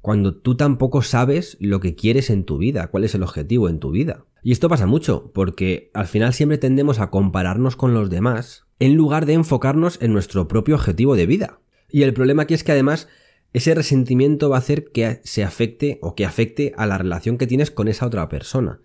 cuando 0.01 0.35
tú 0.35 0.57
tampoco 0.57 1.03
sabes 1.03 1.57
lo 1.59 1.79
que 1.79 1.93
quieres 1.93 2.31
en 2.31 2.43
tu 2.43 2.57
vida, 2.57 2.87
cuál 2.87 3.03
es 3.03 3.13
el 3.13 3.21
objetivo 3.21 3.69
en 3.69 3.77
tu 3.77 3.91
vida. 3.91 4.25
Y 4.41 4.51
esto 4.51 4.67
pasa 4.67 4.87
mucho, 4.87 5.31
porque 5.31 5.91
al 5.93 6.07
final 6.07 6.33
siempre 6.33 6.57
tendemos 6.57 6.99
a 6.99 7.11
compararnos 7.11 7.75
con 7.75 7.93
los 7.93 8.09
demás 8.09 8.65
en 8.79 8.95
lugar 8.95 9.27
de 9.27 9.33
enfocarnos 9.33 10.01
en 10.01 10.11
nuestro 10.11 10.47
propio 10.47 10.73
objetivo 10.73 11.15
de 11.15 11.27
vida. 11.27 11.59
Y 11.87 12.01
el 12.01 12.15
problema 12.15 12.43
aquí 12.43 12.55
es 12.55 12.63
que 12.63 12.71
además 12.71 13.07
ese 13.55 13.73
resentimiento 13.73 14.49
va 14.49 14.57
a 14.57 14.59
hacer 14.59 14.91
que 14.91 15.21
se 15.23 15.41
afecte 15.41 15.97
o 16.01 16.13
que 16.13 16.25
afecte 16.25 16.73
a 16.75 16.85
la 16.85 16.97
relación 16.97 17.37
que 17.37 17.47
tienes 17.47 17.71
con 17.71 17.87
esa 17.87 18.05
otra 18.05 18.27
persona. 18.27 18.81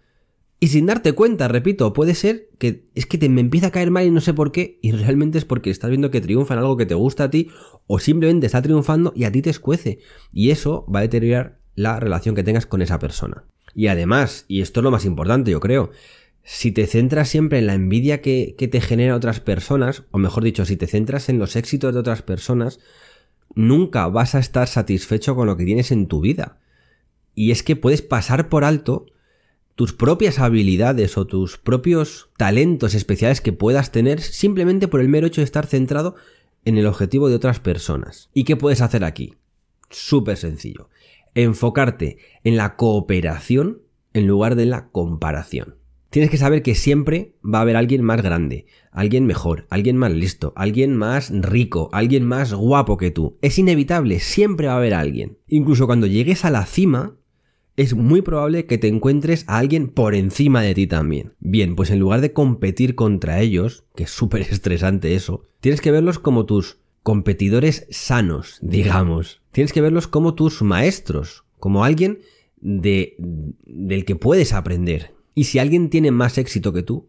Y 0.60 0.68
sin 0.68 0.86
darte 0.86 1.12
cuenta, 1.12 1.48
repito, 1.48 1.92
puede 1.92 2.14
ser 2.14 2.50
que 2.58 2.84
es 2.94 3.06
que 3.06 3.18
te 3.18 3.28
me 3.28 3.40
empieza 3.40 3.66
a 3.66 3.70
caer 3.72 3.90
mal 3.90 4.06
y 4.06 4.12
no 4.12 4.20
sé 4.20 4.32
por 4.32 4.52
qué, 4.52 4.78
y 4.80 4.92
realmente 4.92 5.38
es 5.38 5.44
porque 5.44 5.70
estás 5.70 5.90
viendo 5.90 6.12
que 6.12 6.20
triunfa 6.20 6.54
en 6.54 6.60
algo 6.60 6.76
que 6.76 6.86
te 6.86 6.94
gusta 6.94 7.24
a 7.24 7.30
ti, 7.30 7.50
o 7.88 7.98
simplemente 7.98 8.46
está 8.46 8.62
triunfando 8.62 9.12
y 9.16 9.24
a 9.24 9.32
ti 9.32 9.42
te 9.42 9.50
escuece. 9.50 9.98
Y 10.32 10.50
eso 10.50 10.86
va 10.86 11.00
a 11.00 11.02
deteriorar 11.02 11.58
la 11.74 11.98
relación 11.98 12.36
que 12.36 12.44
tengas 12.44 12.66
con 12.66 12.80
esa 12.80 13.00
persona. 13.00 13.42
Y 13.74 13.88
además, 13.88 14.44
y 14.46 14.60
esto 14.60 14.78
es 14.78 14.84
lo 14.84 14.92
más 14.92 15.04
importante, 15.04 15.50
yo 15.50 15.58
creo, 15.58 15.90
si 16.44 16.70
te 16.70 16.86
centras 16.86 17.28
siempre 17.28 17.58
en 17.58 17.66
la 17.66 17.74
envidia 17.74 18.20
que, 18.22 18.54
que, 18.56 18.68
te 18.68 18.80
genera 18.80 19.16
otras 19.16 19.40
personas, 19.40 20.04
o 20.12 20.18
mejor 20.18 20.44
dicho, 20.44 20.64
si 20.64 20.76
te 20.76 20.86
centras 20.86 21.28
en 21.28 21.40
los 21.40 21.56
éxitos 21.56 21.92
de 21.92 21.98
otras 21.98 22.22
personas, 22.22 22.78
nunca 23.54 24.06
vas 24.08 24.34
a 24.34 24.38
estar 24.38 24.68
satisfecho 24.68 25.34
con 25.34 25.46
lo 25.46 25.56
que 25.56 25.64
tienes 25.64 25.90
en 25.92 26.06
tu 26.06 26.20
vida. 26.20 26.58
Y 27.34 27.50
es 27.50 27.62
que 27.62 27.76
puedes 27.76 28.02
pasar 28.02 28.48
por 28.48 28.64
alto 28.64 29.06
tus 29.74 29.92
propias 29.92 30.38
habilidades 30.38 31.16
o 31.16 31.26
tus 31.26 31.56
propios 31.56 32.30
talentos 32.36 32.94
especiales 32.94 33.40
que 33.40 33.52
puedas 33.52 33.92
tener 33.92 34.20
simplemente 34.20 34.88
por 34.88 35.00
el 35.00 35.08
mero 35.08 35.26
hecho 35.26 35.40
de 35.40 35.46
estar 35.46 35.66
centrado 35.66 36.16
en 36.64 36.76
el 36.76 36.86
objetivo 36.86 37.28
de 37.28 37.36
otras 37.36 37.60
personas. 37.60 38.28
¿Y 38.34 38.44
qué 38.44 38.56
puedes 38.56 38.82
hacer 38.82 39.04
aquí? 39.04 39.36
Súper 39.88 40.36
sencillo. 40.36 40.90
Enfocarte 41.34 42.18
en 42.44 42.56
la 42.56 42.76
cooperación 42.76 43.82
en 44.12 44.26
lugar 44.26 44.54
de 44.54 44.66
la 44.66 44.88
comparación. 44.90 45.79
Tienes 46.10 46.30
que 46.30 46.38
saber 46.38 46.62
que 46.62 46.74
siempre 46.74 47.36
va 47.42 47.58
a 47.58 47.62
haber 47.62 47.76
alguien 47.76 48.02
más 48.02 48.20
grande, 48.20 48.66
alguien 48.90 49.26
mejor, 49.26 49.66
alguien 49.70 49.96
más 49.96 50.10
listo, 50.10 50.52
alguien 50.56 50.96
más 50.96 51.30
rico, 51.32 51.88
alguien 51.92 52.24
más 52.24 52.52
guapo 52.52 52.96
que 52.96 53.12
tú. 53.12 53.38
Es 53.42 53.58
inevitable, 53.58 54.18
siempre 54.18 54.66
va 54.66 54.74
a 54.74 54.78
haber 54.78 54.94
alguien. 54.94 55.38
Incluso 55.46 55.86
cuando 55.86 56.08
llegues 56.08 56.44
a 56.44 56.50
la 56.50 56.66
cima, 56.66 57.16
es 57.76 57.94
muy 57.94 58.22
probable 58.22 58.66
que 58.66 58.76
te 58.76 58.88
encuentres 58.88 59.44
a 59.46 59.58
alguien 59.58 59.86
por 59.86 60.16
encima 60.16 60.62
de 60.62 60.74
ti 60.74 60.88
también. 60.88 61.34
Bien, 61.38 61.76
pues 61.76 61.90
en 61.90 62.00
lugar 62.00 62.20
de 62.20 62.32
competir 62.32 62.96
contra 62.96 63.40
ellos, 63.40 63.84
que 63.94 64.02
es 64.02 64.10
súper 64.10 64.40
estresante 64.50 65.14
eso, 65.14 65.44
tienes 65.60 65.80
que 65.80 65.92
verlos 65.92 66.18
como 66.18 66.44
tus 66.44 66.78
competidores 67.04 67.86
sanos, 67.90 68.58
digamos. 68.62 69.42
Tienes 69.52 69.72
que 69.72 69.80
verlos 69.80 70.08
como 70.08 70.34
tus 70.34 70.60
maestros, 70.62 71.44
como 71.60 71.84
alguien 71.84 72.18
de, 72.60 73.14
del 73.18 74.04
que 74.04 74.16
puedes 74.16 74.52
aprender. 74.52 75.14
Y 75.40 75.44
si 75.44 75.58
alguien 75.58 75.88
tiene 75.88 76.10
más 76.10 76.36
éxito 76.36 76.72
que 76.72 76.82
tú, 76.82 77.08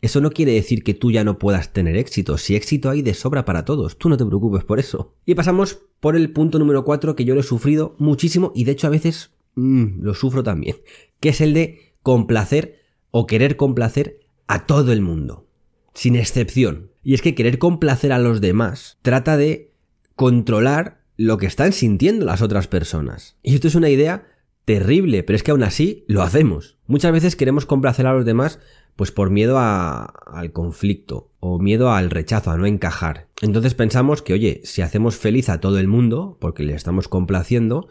eso 0.00 0.20
no 0.20 0.30
quiere 0.30 0.52
decir 0.52 0.82
que 0.82 0.94
tú 0.94 1.10
ya 1.12 1.22
no 1.22 1.38
puedas 1.38 1.72
tener 1.72 1.96
éxito. 1.96 2.36
Si 2.36 2.56
éxito 2.56 2.90
hay 2.90 3.02
de 3.02 3.14
sobra 3.14 3.44
para 3.44 3.64
todos, 3.64 3.98
tú 3.98 4.08
no 4.08 4.16
te 4.16 4.26
preocupes 4.26 4.64
por 4.64 4.78
eso. 4.80 5.14
Y 5.24 5.34
pasamos 5.34 5.80
por 6.00 6.16
el 6.16 6.32
punto 6.32 6.58
número 6.58 6.84
4 6.84 7.14
que 7.14 7.24
yo 7.24 7.34
lo 7.34 7.40
he 7.40 7.44
sufrido 7.44 7.94
muchísimo 7.98 8.50
y 8.54 8.64
de 8.64 8.72
hecho 8.72 8.88
a 8.88 8.90
veces 8.90 9.30
Mm, 9.58 10.02
lo 10.02 10.14
sufro 10.14 10.44
también, 10.44 10.76
que 11.20 11.30
es 11.30 11.40
el 11.40 11.52
de 11.52 11.94
complacer 12.02 12.80
o 13.10 13.26
querer 13.26 13.56
complacer 13.56 14.20
a 14.46 14.66
todo 14.66 14.92
el 14.92 15.00
mundo, 15.00 15.48
sin 15.94 16.14
excepción. 16.14 16.92
Y 17.02 17.14
es 17.14 17.22
que 17.22 17.34
querer 17.34 17.58
complacer 17.58 18.12
a 18.12 18.20
los 18.20 18.40
demás 18.40 18.98
trata 19.02 19.36
de 19.36 19.72
controlar 20.14 21.02
lo 21.16 21.38
que 21.38 21.46
están 21.46 21.72
sintiendo 21.72 22.24
las 22.24 22.40
otras 22.40 22.68
personas. 22.68 23.36
Y 23.42 23.54
esto 23.54 23.66
es 23.66 23.74
una 23.74 23.88
idea 23.88 24.28
terrible, 24.68 25.22
pero 25.22 25.34
es 25.34 25.42
que 25.42 25.50
aún 25.50 25.62
así 25.62 26.04
lo 26.08 26.20
hacemos. 26.20 26.76
Muchas 26.86 27.10
veces 27.10 27.36
queremos 27.36 27.64
complacer 27.64 28.06
a 28.06 28.12
los 28.12 28.26
demás 28.26 28.60
pues 28.96 29.10
por 29.10 29.30
miedo 29.30 29.56
al 29.58 30.52
conflicto 30.52 31.30
o 31.40 31.58
miedo 31.58 31.90
al 31.90 32.10
rechazo, 32.10 32.50
a 32.50 32.58
no 32.58 32.66
encajar. 32.66 33.28
Entonces 33.40 33.72
pensamos 33.72 34.20
que, 34.20 34.34
oye, 34.34 34.60
si 34.64 34.82
hacemos 34.82 35.16
feliz 35.16 35.48
a 35.48 35.60
todo 35.60 35.78
el 35.78 35.88
mundo, 35.88 36.36
porque 36.38 36.64
le 36.64 36.74
estamos 36.74 37.08
complaciendo, 37.08 37.88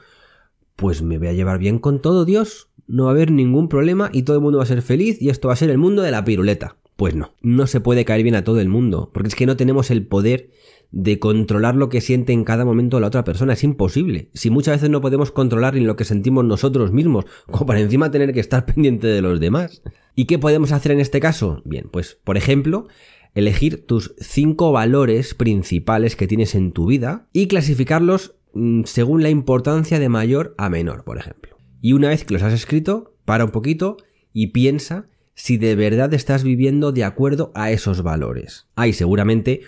pues 0.75 1.01
me 1.01 1.17
voy 1.17 1.29
a 1.29 1.33
llevar 1.33 1.57
bien 1.57 1.79
con 1.79 1.99
todo 1.99 2.25
Dios, 2.25 2.69
no 2.85 3.05
va 3.05 3.09
a 3.09 3.13
haber 3.13 3.31
ningún 3.31 3.69
problema 3.69 4.11
y 4.13 4.21
todo 4.21 4.35
el 4.35 4.43
mundo 4.43 4.59
va 4.59 4.63
a 4.63 4.67
ser 4.67 4.83
feliz 4.83 5.19
y 5.19 5.29
esto 5.29 5.47
va 5.47 5.55
a 5.55 5.57
ser 5.57 5.71
el 5.71 5.79
mundo 5.79 6.03
de 6.03 6.11
la 6.11 6.25
piruleta. 6.25 6.75
Pues 6.95 7.15
no, 7.15 7.33
no 7.41 7.65
se 7.65 7.81
puede 7.81 8.05
caer 8.05 8.21
bien 8.21 8.35
a 8.35 8.43
todo 8.43 8.59
el 8.59 8.69
mundo, 8.69 9.09
porque 9.15 9.29
es 9.29 9.35
que 9.35 9.47
no 9.47 9.57
tenemos 9.57 9.89
el 9.89 10.05
poder 10.05 10.51
de 10.91 11.19
controlar 11.19 11.75
lo 11.75 11.89
que 11.89 12.01
siente 12.01 12.33
en 12.33 12.43
cada 12.43 12.65
momento 12.65 12.99
la 12.99 13.07
otra 13.07 13.23
persona, 13.23 13.53
es 13.53 13.63
imposible. 13.63 14.29
Si 14.33 14.49
muchas 14.49 14.75
veces 14.75 14.89
no 14.89 15.01
podemos 15.01 15.31
controlar 15.31 15.73
ni 15.73 15.81
lo 15.81 15.95
que 15.95 16.05
sentimos 16.05 16.45
nosotros 16.45 16.91
mismos, 16.91 17.25
como 17.45 17.65
para 17.65 17.79
encima 17.79 18.11
tener 18.11 18.33
que 18.33 18.39
estar 18.39 18.65
pendiente 18.73 19.07
de 19.07 19.21
los 19.21 19.39
demás. 19.39 19.81
¿Y 20.15 20.25
qué 20.25 20.39
podemos 20.39 20.71
hacer 20.71 20.91
en 20.91 20.99
este 20.99 21.19
caso? 21.19 21.61
Bien, 21.65 21.89
pues 21.91 22.17
por 22.23 22.37
ejemplo, 22.37 22.87
elegir 23.35 23.85
tus 23.85 24.15
cinco 24.19 24.71
valores 24.71 25.33
principales 25.33 26.15
que 26.15 26.27
tienes 26.27 26.55
en 26.55 26.71
tu 26.71 26.87
vida 26.87 27.27
y 27.33 27.47
clasificarlos 27.47 28.37
Mm, 28.57 28.85
según 28.85 29.21
la 29.21 29.29
importancia 29.29 29.99
de 29.99 30.09
mayor 30.09 30.55
a 30.57 30.69
menor, 30.69 31.03
por 31.03 31.19
ejemplo. 31.19 31.57
Y 31.79 31.93
una 31.93 32.09
vez 32.09 32.25
que 32.25 32.33
los 32.33 32.41
has 32.41 32.53
escrito, 32.53 33.13
para 33.23 33.45
un 33.45 33.51
poquito 33.51 33.97
y 34.33 34.47
piensa 34.47 35.09
si 35.35 35.57
de 35.57 35.75
verdad 35.75 36.11
estás 36.15 36.43
viviendo 36.43 36.91
de 36.91 37.03
acuerdo 37.03 37.51
a 37.53 37.69
esos 37.69 38.01
valores. 38.01 38.67
Hay 38.75 38.93
seguramente 38.93 39.61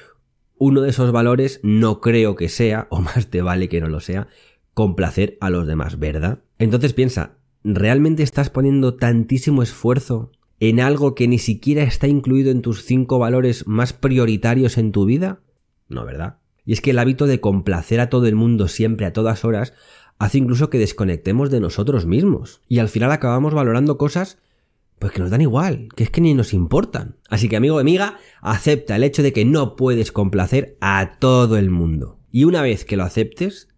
uno 0.59 0.81
de 0.81 0.89
esos 0.91 1.11
valores 1.11 1.59
no 1.63 2.01
creo 2.01 2.35
que 2.35 2.49
sea, 2.49 2.87
o 2.91 3.01
más 3.01 3.27
te 3.27 3.41
vale 3.41 3.69
que 3.69 3.81
no 3.81 3.87
lo 3.87 3.99
sea, 3.99 4.27
complacer 4.73 5.37
a 5.41 5.49
los 5.49 5.65
demás, 5.65 5.97
¿verdad? 5.97 6.43
Entonces 6.59 6.93
piensa, 6.93 7.37
¿realmente 7.63 8.21
estás 8.21 8.49
poniendo 8.49 8.95
tantísimo 8.95 9.63
esfuerzo 9.63 10.31
en 10.59 10.79
algo 10.79 11.15
que 11.15 11.27
ni 11.27 11.39
siquiera 11.39 11.83
está 11.83 12.07
incluido 12.07 12.51
en 12.51 12.61
tus 12.61 12.83
cinco 12.83 13.17
valores 13.17 13.65
más 13.65 13.93
prioritarios 13.93 14.77
en 14.77 14.91
tu 14.91 15.05
vida? 15.05 15.41
No, 15.87 16.05
¿verdad? 16.05 16.37
Y 16.65 16.73
es 16.73 16.81
que 16.81 16.91
el 16.91 16.99
hábito 16.99 17.25
de 17.25 17.41
complacer 17.41 17.99
a 17.99 18.09
todo 18.09 18.27
el 18.27 18.35
mundo 18.35 18.67
siempre 18.67 19.05
a 19.05 19.13
todas 19.13 19.43
horas 19.43 19.73
hace 20.19 20.37
incluso 20.37 20.69
que 20.69 20.77
desconectemos 20.77 21.49
de 21.49 21.61
nosotros 21.61 22.05
mismos. 22.05 22.61
Y 22.67 22.79
al 22.79 22.89
final 22.89 23.11
acabamos 23.11 23.53
valorando 23.53 23.97
cosas 23.97 24.37
pues 24.99 25.13
que 25.13 25.19
nos 25.19 25.31
dan 25.31 25.41
igual, 25.41 25.87
que 25.95 26.03
es 26.03 26.09
que 26.09 26.21
ni 26.21 26.33
nos 26.33 26.53
importan. 26.53 27.17
Así 27.29 27.49
que 27.49 27.55
amigo 27.55 27.77
o 27.77 27.79
amiga, 27.79 28.17
acepta 28.41 28.95
el 28.95 29.03
hecho 29.03 29.23
de 29.23 29.33
que 29.33 29.45
no 29.45 29.75
puedes 29.75 30.11
complacer 30.11 30.77
a 30.81 31.17
todo 31.19 31.57
el 31.57 31.69
mundo. 31.69 32.19
Y 32.31 32.43
una 32.43 32.61
vez 32.61 32.85
que 32.85 32.97
lo 32.97 33.03
aceptes, 33.03 33.69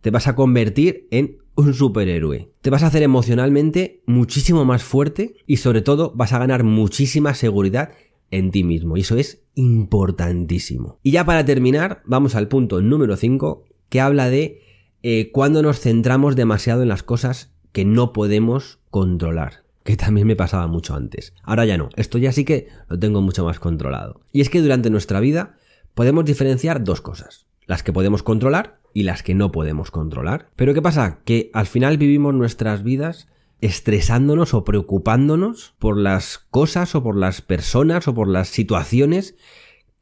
te 0.00 0.10
vas 0.10 0.28
a 0.28 0.34
convertir 0.34 1.08
en 1.10 1.38
un 1.54 1.74
superhéroe. 1.74 2.52
Te 2.60 2.70
vas 2.70 2.82
a 2.82 2.86
hacer 2.86 3.02
emocionalmente 3.02 4.02
muchísimo 4.06 4.64
más 4.64 4.82
fuerte 4.82 5.34
y 5.46 5.58
sobre 5.58 5.82
todo 5.82 6.12
vas 6.14 6.32
a 6.32 6.38
ganar 6.38 6.64
muchísima 6.64 7.34
seguridad 7.34 7.92
en 8.30 8.50
ti 8.50 8.64
mismo. 8.64 8.96
Y 8.96 9.00
eso 9.00 9.16
es 9.16 9.44
importantísimo. 9.54 10.98
Y 11.02 11.10
ya 11.10 11.24
para 11.24 11.44
terminar, 11.44 12.02
vamos 12.06 12.34
al 12.34 12.48
punto 12.48 12.80
número 12.80 13.16
5, 13.16 13.64
que 13.88 14.00
habla 14.00 14.30
de 14.30 14.62
eh, 15.02 15.30
cuando 15.32 15.62
nos 15.62 15.80
centramos 15.80 16.36
demasiado 16.36 16.82
en 16.82 16.88
las 16.88 17.02
cosas 17.02 17.52
que 17.72 17.84
no 17.84 18.12
podemos 18.12 18.80
controlar. 18.90 19.61
Que 19.84 19.96
también 19.96 20.26
me 20.26 20.36
pasaba 20.36 20.66
mucho 20.66 20.94
antes. 20.94 21.34
Ahora 21.42 21.64
ya 21.64 21.76
no. 21.76 21.88
Esto 21.96 22.18
ya 22.18 22.32
sí 22.32 22.44
que 22.44 22.68
lo 22.88 22.98
tengo 22.98 23.20
mucho 23.20 23.44
más 23.44 23.58
controlado. 23.58 24.20
Y 24.32 24.40
es 24.40 24.50
que 24.50 24.60
durante 24.60 24.90
nuestra 24.90 25.20
vida 25.20 25.56
podemos 25.94 26.24
diferenciar 26.24 26.84
dos 26.84 27.00
cosas. 27.00 27.46
Las 27.66 27.82
que 27.82 27.92
podemos 27.92 28.22
controlar 28.22 28.80
y 28.94 29.04
las 29.04 29.22
que 29.22 29.34
no 29.34 29.52
podemos 29.52 29.90
controlar. 29.90 30.48
Pero 30.56 30.74
¿qué 30.74 30.82
pasa? 30.82 31.20
Que 31.24 31.50
al 31.52 31.66
final 31.66 31.98
vivimos 31.98 32.34
nuestras 32.34 32.82
vidas 32.82 33.28
estresándonos 33.60 34.54
o 34.54 34.64
preocupándonos 34.64 35.74
por 35.78 35.96
las 35.96 36.38
cosas 36.38 36.94
o 36.94 37.02
por 37.02 37.16
las 37.16 37.40
personas 37.40 38.08
o 38.08 38.14
por 38.14 38.28
las 38.28 38.48
situaciones 38.48 39.36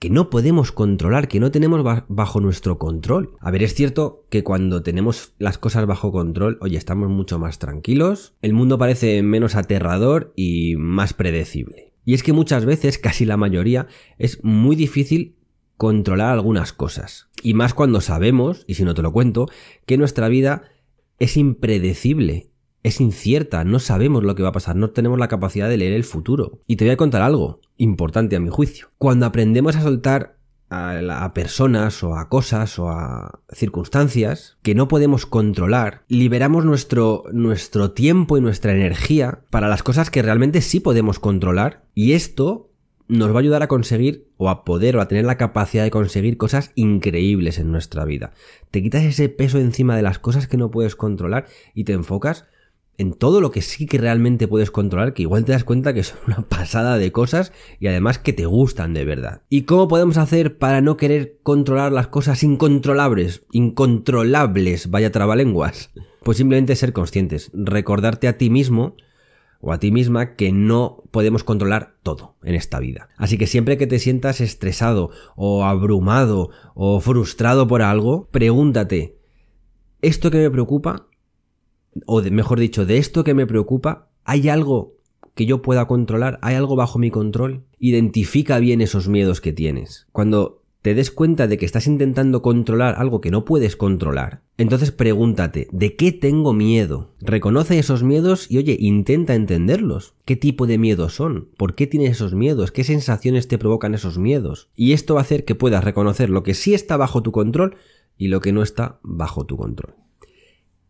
que 0.00 0.08
no 0.08 0.30
podemos 0.30 0.72
controlar, 0.72 1.28
que 1.28 1.40
no 1.40 1.50
tenemos 1.50 1.84
bajo 2.08 2.40
nuestro 2.40 2.78
control. 2.78 3.36
A 3.38 3.50
ver, 3.50 3.62
es 3.62 3.74
cierto 3.74 4.24
que 4.30 4.42
cuando 4.42 4.82
tenemos 4.82 5.34
las 5.38 5.58
cosas 5.58 5.86
bajo 5.86 6.10
control, 6.10 6.56
oye, 6.62 6.78
estamos 6.78 7.10
mucho 7.10 7.38
más 7.38 7.58
tranquilos, 7.58 8.32
el 8.40 8.54
mundo 8.54 8.78
parece 8.78 9.22
menos 9.22 9.56
aterrador 9.56 10.32
y 10.36 10.74
más 10.76 11.12
predecible. 11.12 11.92
Y 12.06 12.14
es 12.14 12.22
que 12.22 12.32
muchas 12.32 12.64
veces, 12.64 12.96
casi 12.96 13.26
la 13.26 13.36
mayoría, 13.36 13.88
es 14.16 14.42
muy 14.42 14.74
difícil 14.74 15.36
controlar 15.76 16.32
algunas 16.32 16.72
cosas. 16.72 17.28
Y 17.42 17.52
más 17.52 17.74
cuando 17.74 18.00
sabemos, 18.00 18.64
y 18.66 18.74
si 18.74 18.84
no 18.84 18.94
te 18.94 19.02
lo 19.02 19.12
cuento, 19.12 19.48
que 19.84 19.98
nuestra 19.98 20.28
vida 20.28 20.62
es 21.18 21.36
impredecible 21.36 22.49
es 22.82 23.00
incierta, 23.00 23.64
no 23.64 23.78
sabemos 23.78 24.24
lo 24.24 24.34
que 24.34 24.42
va 24.42 24.50
a 24.50 24.52
pasar, 24.52 24.76
no 24.76 24.90
tenemos 24.90 25.18
la 25.18 25.28
capacidad 25.28 25.68
de 25.68 25.76
leer 25.76 25.92
el 25.92 26.04
futuro. 26.04 26.60
Y 26.66 26.76
te 26.76 26.84
voy 26.84 26.92
a 26.92 26.96
contar 26.96 27.22
algo 27.22 27.60
importante 27.76 28.36
a 28.36 28.40
mi 28.40 28.48
juicio. 28.48 28.88
Cuando 28.98 29.26
aprendemos 29.26 29.76
a 29.76 29.82
soltar 29.82 30.36
a, 30.70 31.32
personas 31.34 32.02
o 32.02 32.16
a 32.16 32.28
cosas 32.28 32.78
o 32.78 32.88
a 32.88 33.40
circunstancias 33.52 34.56
que 34.62 34.74
no 34.74 34.88
podemos 34.88 35.26
controlar, 35.26 36.04
liberamos 36.08 36.64
nuestro, 36.64 37.24
nuestro 37.32 37.90
tiempo 37.90 38.38
y 38.38 38.40
nuestra 38.40 38.72
energía 38.72 39.40
para 39.50 39.68
las 39.68 39.82
cosas 39.82 40.10
que 40.10 40.22
realmente 40.22 40.60
sí 40.60 40.80
podemos 40.80 41.18
controlar 41.18 41.84
y 41.94 42.12
esto 42.12 42.70
nos 43.08 43.32
va 43.32 43.36
a 43.36 43.40
ayudar 43.40 43.64
a 43.64 43.68
conseguir 43.68 44.28
o 44.36 44.48
a 44.48 44.64
poder 44.64 44.96
o 44.96 45.00
a 45.00 45.08
tener 45.08 45.24
la 45.24 45.36
capacidad 45.36 45.82
de 45.82 45.90
conseguir 45.90 46.36
cosas 46.36 46.70
increíbles 46.76 47.58
en 47.58 47.72
nuestra 47.72 48.04
vida. 48.04 48.32
Te 48.70 48.82
quitas 48.82 49.02
ese 49.02 49.28
peso 49.28 49.58
encima 49.58 49.96
de 49.96 50.02
las 50.02 50.20
cosas 50.20 50.46
que 50.46 50.56
no 50.56 50.70
puedes 50.70 50.94
controlar 50.94 51.46
y 51.74 51.82
te 51.82 51.92
enfocas 51.92 52.46
en 53.00 53.14
todo 53.14 53.40
lo 53.40 53.50
que 53.50 53.62
sí 53.62 53.86
que 53.86 53.96
realmente 53.96 54.46
puedes 54.46 54.70
controlar, 54.70 55.14
que 55.14 55.22
igual 55.22 55.46
te 55.46 55.52
das 55.52 55.64
cuenta 55.64 55.94
que 55.94 56.02
son 56.02 56.18
una 56.26 56.42
pasada 56.48 56.98
de 56.98 57.10
cosas 57.12 57.50
y 57.78 57.86
además 57.86 58.18
que 58.18 58.34
te 58.34 58.44
gustan 58.44 58.92
de 58.92 59.06
verdad. 59.06 59.40
¿Y 59.48 59.62
cómo 59.62 59.88
podemos 59.88 60.18
hacer 60.18 60.58
para 60.58 60.82
no 60.82 60.98
querer 60.98 61.38
controlar 61.42 61.92
las 61.92 62.08
cosas 62.08 62.42
incontrolables? 62.42 63.42
Incontrolables, 63.52 64.90
vaya 64.90 65.10
trabalenguas. 65.10 65.90
Pues 66.22 66.36
simplemente 66.36 66.76
ser 66.76 66.92
conscientes, 66.92 67.50
recordarte 67.54 68.28
a 68.28 68.36
ti 68.36 68.50
mismo 68.50 68.94
o 69.62 69.72
a 69.72 69.80
ti 69.80 69.90
misma 69.90 70.34
que 70.34 70.52
no 70.52 71.02
podemos 71.10 71.44
controlar 71.44 71.94
todo 72.02 72.36
en 72.42 72.54
esta 72.54 72.78
vida. 72.78 73.08
Así 73.16 73.38
que 73.38 73.46
siempre 73.46 73.78
que 73.78 73.86
te 73.86 73.98
sientas 73.98 74.42
estresado 74.42 75.08
o 75.34 75.64
abrumado 75.64 76.50
o 76.74 77.00
frustrado 77.00 77.66
por 77.66 77.80
algo, 77.80 78.28
pregúntate, 78.30 79.16
¿esto 80.02 80.30
que 80.30 80.36
me 80.36 80.50
preocupa 80.50 81.06
o 82.06 82.22
mejor 82.22 82.60
dicho, 82.60 82.86
de 82.86 82.98
esto 82.98 83.24
que 83.24 83.34
me 83.34 83.46
preocupa, 83.46 84.08
¿hay 84.24 84.48
algo 84.48 84.94
que 85.34 85.46
yo 85.46 85.62
pueda 85.62 85.86
controlar? 85.86 86.38
¿Hay 86.42 86.54
algo 86.54 86.76
bajo 86.76 86.98
mi 86.98 87.10
control? 87.10 87.64
Identifica 87.78 88.58
bien 88.58 88.80
esos 88.80 89.08
miedos 89.08 89.40
que 89.40 89.52
tienes. 89.52 90.06
Cuando 90.12 90.60
te 90.82 90.94
des 90.94 91.10
cuenta 91.10 91.46
de 91.46 91.58
que 91.58 91.66
estás 91.66 91.86
intentando 91.86 92.40
controlar 92.40 92.94
algo 92.98 93.20
que 93.20 93.30
no 93.30 93.44
puedes 93.44 93.76
controlar, 93.76 94.42
entonces 94.56 94.92
pregúntate, 94.92 95.68
¿de 95.72 95.96
qué 95.96 96.12
tengo 96.12 96.52
miedo? 96.52 97.12
Reconoce 97.20 97.78
esos 97.78 98.02
miedos 98.02 98.50
y 98.50 98.58
oye, 98.58 98.76
intenta 98.80 99.34
entenderlos. 99.34 100.14
¿Qué 100.24 100.36
tipo 100.36 100.66
de 100.66 100.78
miedos 100.78 101.14
son? 101.14 101.48
¿Por 101.56 101.74
qué 101.74 101.86
tienes 101.86 102.12
esos 102.12 102.34
miedos? 102.34 102.72
¿Qué 102.72 102.84
sensaciones 102.84 103.48
te 103.48 103.58
provocan 103.58 103.94
esos 103.94 104.18
miedos? 104.18 104.68
Y 104.74 104.92
esto 104.92 105.14
va 105.14 105.20
a 105.20 105.22
hacer 105.22 105.44
que 105.44 105.54
puedas 105.54 105.84
reconocer 105.84 106.30
lo 106.30 106.42
que 106.42 106.54
sí 106.54 106.74
está 106.74 106.96
bajo 106.96 107.22
tu 107.22 107.32
control 107.32 107.76
y 108.16 108.28
lo 108.28 108.40
que 108.40 108.52
no 108.52 108.62
está 108.62 109.00
bajo 109.02 109.44
tu 109.46 109.56
control. 109.56 109.94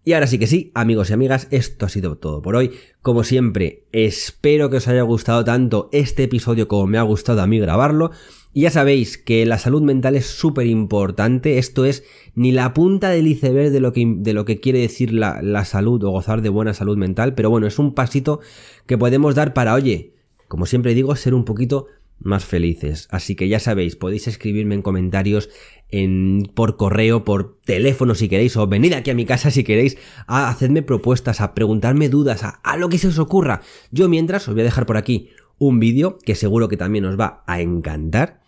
Y 0.03 0.15
ahora 0.15 0.27
sí 0.27 0.39
que 0.39 0.47
sí, 0.47 0.73
amigos 0.75 1.11
y 1.11 1.13
amigas, 1.13 1.47
esto 1.51 1.85
ha 1.85 1.91
sido 1.91 2.17
todo 2.17 2.41
por 2.41 2.57
hoy. 2.57 2.73
Como 3.03 3.23
siempre, 3.23 3.85
espero 3.93 4.71
que 4.71 4.79
os 4.79 4.89
haya 4.89 5.03
gustado 5.03 5.45
tanto 5.45 5.91
este 5.93 6.23
episodio 6.23 6.69
como 6.69 6.87
me 6.87 6.97
ha 6.97 7.03
gustado 7.03 7.43
a 7.43 7.47
mí 7.47 7.59
grabarlo. 7.59 8.11
Y 8.53 8.63
ya 8.63 8.71
sabéis 8.71 9.19
que 9.19 9.45
la 9.45 9.59
salud 9.59 9.83
mental 9.83 10.17
es 10.17 10.27
súper 10.27 10.67
importante, 10.67 11.59
esto 11.59 11.85
es 11.85 12.03
ni 12.35 12.51
la 12.51 12.75
punta 12.75 13.11
del 13.11 13.29
iceberg 13.29 13.71
de 13.71 13.79
lo 13.79 13.93
que, 13.93 14.05
de 14.17 14.33
lo 14.33 14.45
que 14.45 14.59
quiere 14.59 14.81
decir 14.81 15.13
la, 15.13 15.41
la 15.43 15.65
salud 15.65 16.03
o 16.03 16.11
gozar 16.11 16.43
de 16.43 16.49
buena 16.49 16.75
salud 16.75 16.97
mental, 16.97 17.35
pero 17.35 17.49
bueno, 17.49 17.69
es 17.69 17.79
un 17.79 17.95
pasito 17.95 18.41
que 18.87 18.99
podemos 18.99 19.37
dar 19.37 19.55
para, 19.55 19.75
oye, 19.75 20.15
como 20.49 20.67
siempre 20.67 20.95
digo, 20.95 21.15
ser 21.15 21.33
un 21.35 21.45
poquito 21.45 21.87
más 22.21 22.45
felices. 22.45 23.09
Así 23.11 23.35
que 23.35 23.49
ya 23.49 23.59
sabéis, 23.59 23.97
podéis 23.97 24.29
escribirme 24.29 24.75
en 24.75 24.83
comentarios, 24.83 25.51
en, 25.89 26.51
por 26.55 26.77
correo, 26.77 27.25
por 27.25 27.59
teléfono 27.65 28.15
si 28.15 28.29
queréis, 28.29 28.57
o 28.57 28.67
venid 28.67 28.93
aquí 28.93 29.11
a 29.11 29.15
mi 29.15 29.25
casa 29.27 29.51
si 29.51 29.65
queréis, 29.65 29.97
a 30.27 30.49
hacerme 30.49 30.83
propuestas, 30.83 31.41
a 31.41 31.55
preguntarme 31.55 32.09
dudas, 32.09 32.45
a, 32.45 32.61
a 32.63 32.77
lo 32.77 32.89
que 32.89 32.99
se 32.99 33.09
os 33.09 33.19
ocurra. 33.19 33.63
Yo 33.91 34.09
mientras 34.09 34.47
os 34.49 34.55
voy 34.55 34.61
a 34.63 34.65
dejar 34.65 34.87
por 34.87 34.97
aquí 34.97 35.31
un 35.61 35.79
vídeo 35.79 36.19
que 36.19 36.35
seguro 36.35 36.69
que 36.69 36.77
también 36.77 37.05
os 37.05 37.21
va 37.21 37.45
a 37.47 37.61
encantar. 37.61 38.41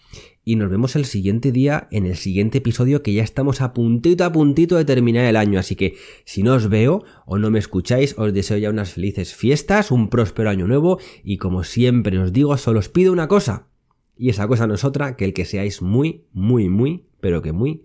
Y 0.44 0.56
nos 0.56 0.70
vemos 0.70 0.96
el 0.96 1.04
siguiente 1.04 1.52
día 1.52 1.86
en 1.92 2.04
el 2.04 2.16
siguiente 2.16 2.58
episodio 2.58 3.04
que 3.04 3.12
ya 3.12 3.22
estamos 3.22 3.60
a 3.60 3.72
puntito 3.72 4.24
a 4.24 4.32
puntito 4.32 4.76
de 4.76 4.84
terminar 4.84 5.26
el 5.26 5.36
año. 5.36 5.60
Así 5.60 5.76
que 5.76 5.94
si 6.24 6.42
no 6.42 6.54
os 6.54 6.68
veo 6.68 7.04
o 7.26 7.38
no 7.38 7.52
me 7.52 7.60
escucháis, 7.60 8.18
os 8.18 8.34
deseo 8.34 8.56
ya 8.56 8.70
unas 8.70 8.94
felices 8.94 9.34
fiestas, 9.34 9.92
un 9.92 10.08
próspero 10.08 10.50
año 10.50 10.66
nuevo 10.66 10.98
y 11.22 11.36
como 11.36 11.62
siempre 11.62 12.18
os 12.18 12.32
digo, 12.32 12.56
solo 12.56 12.80
os 12.80 12.88
pido 12.88 13.12
una 13.12 13.28
cosa. 13.28 13.68
Y 14.16 14.30
esa 14.30 14.48
cosa 14.48 14.66
no 14.66 14.74
es 14.74 14.82
otra 14.82 15.16
que 15.16 15.26
el 15.26 15.34
que 15.34 15.44
seáis 15.44 15.80
muy, 15.80 16.24
muy, 16.32 16.68
muy, 16.68 17.04
pero 17.20 17.40
que 17.40 17.52
muy 17.52 17.84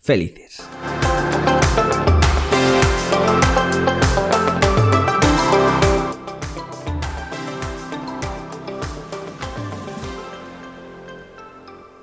felices. 0.00 0.62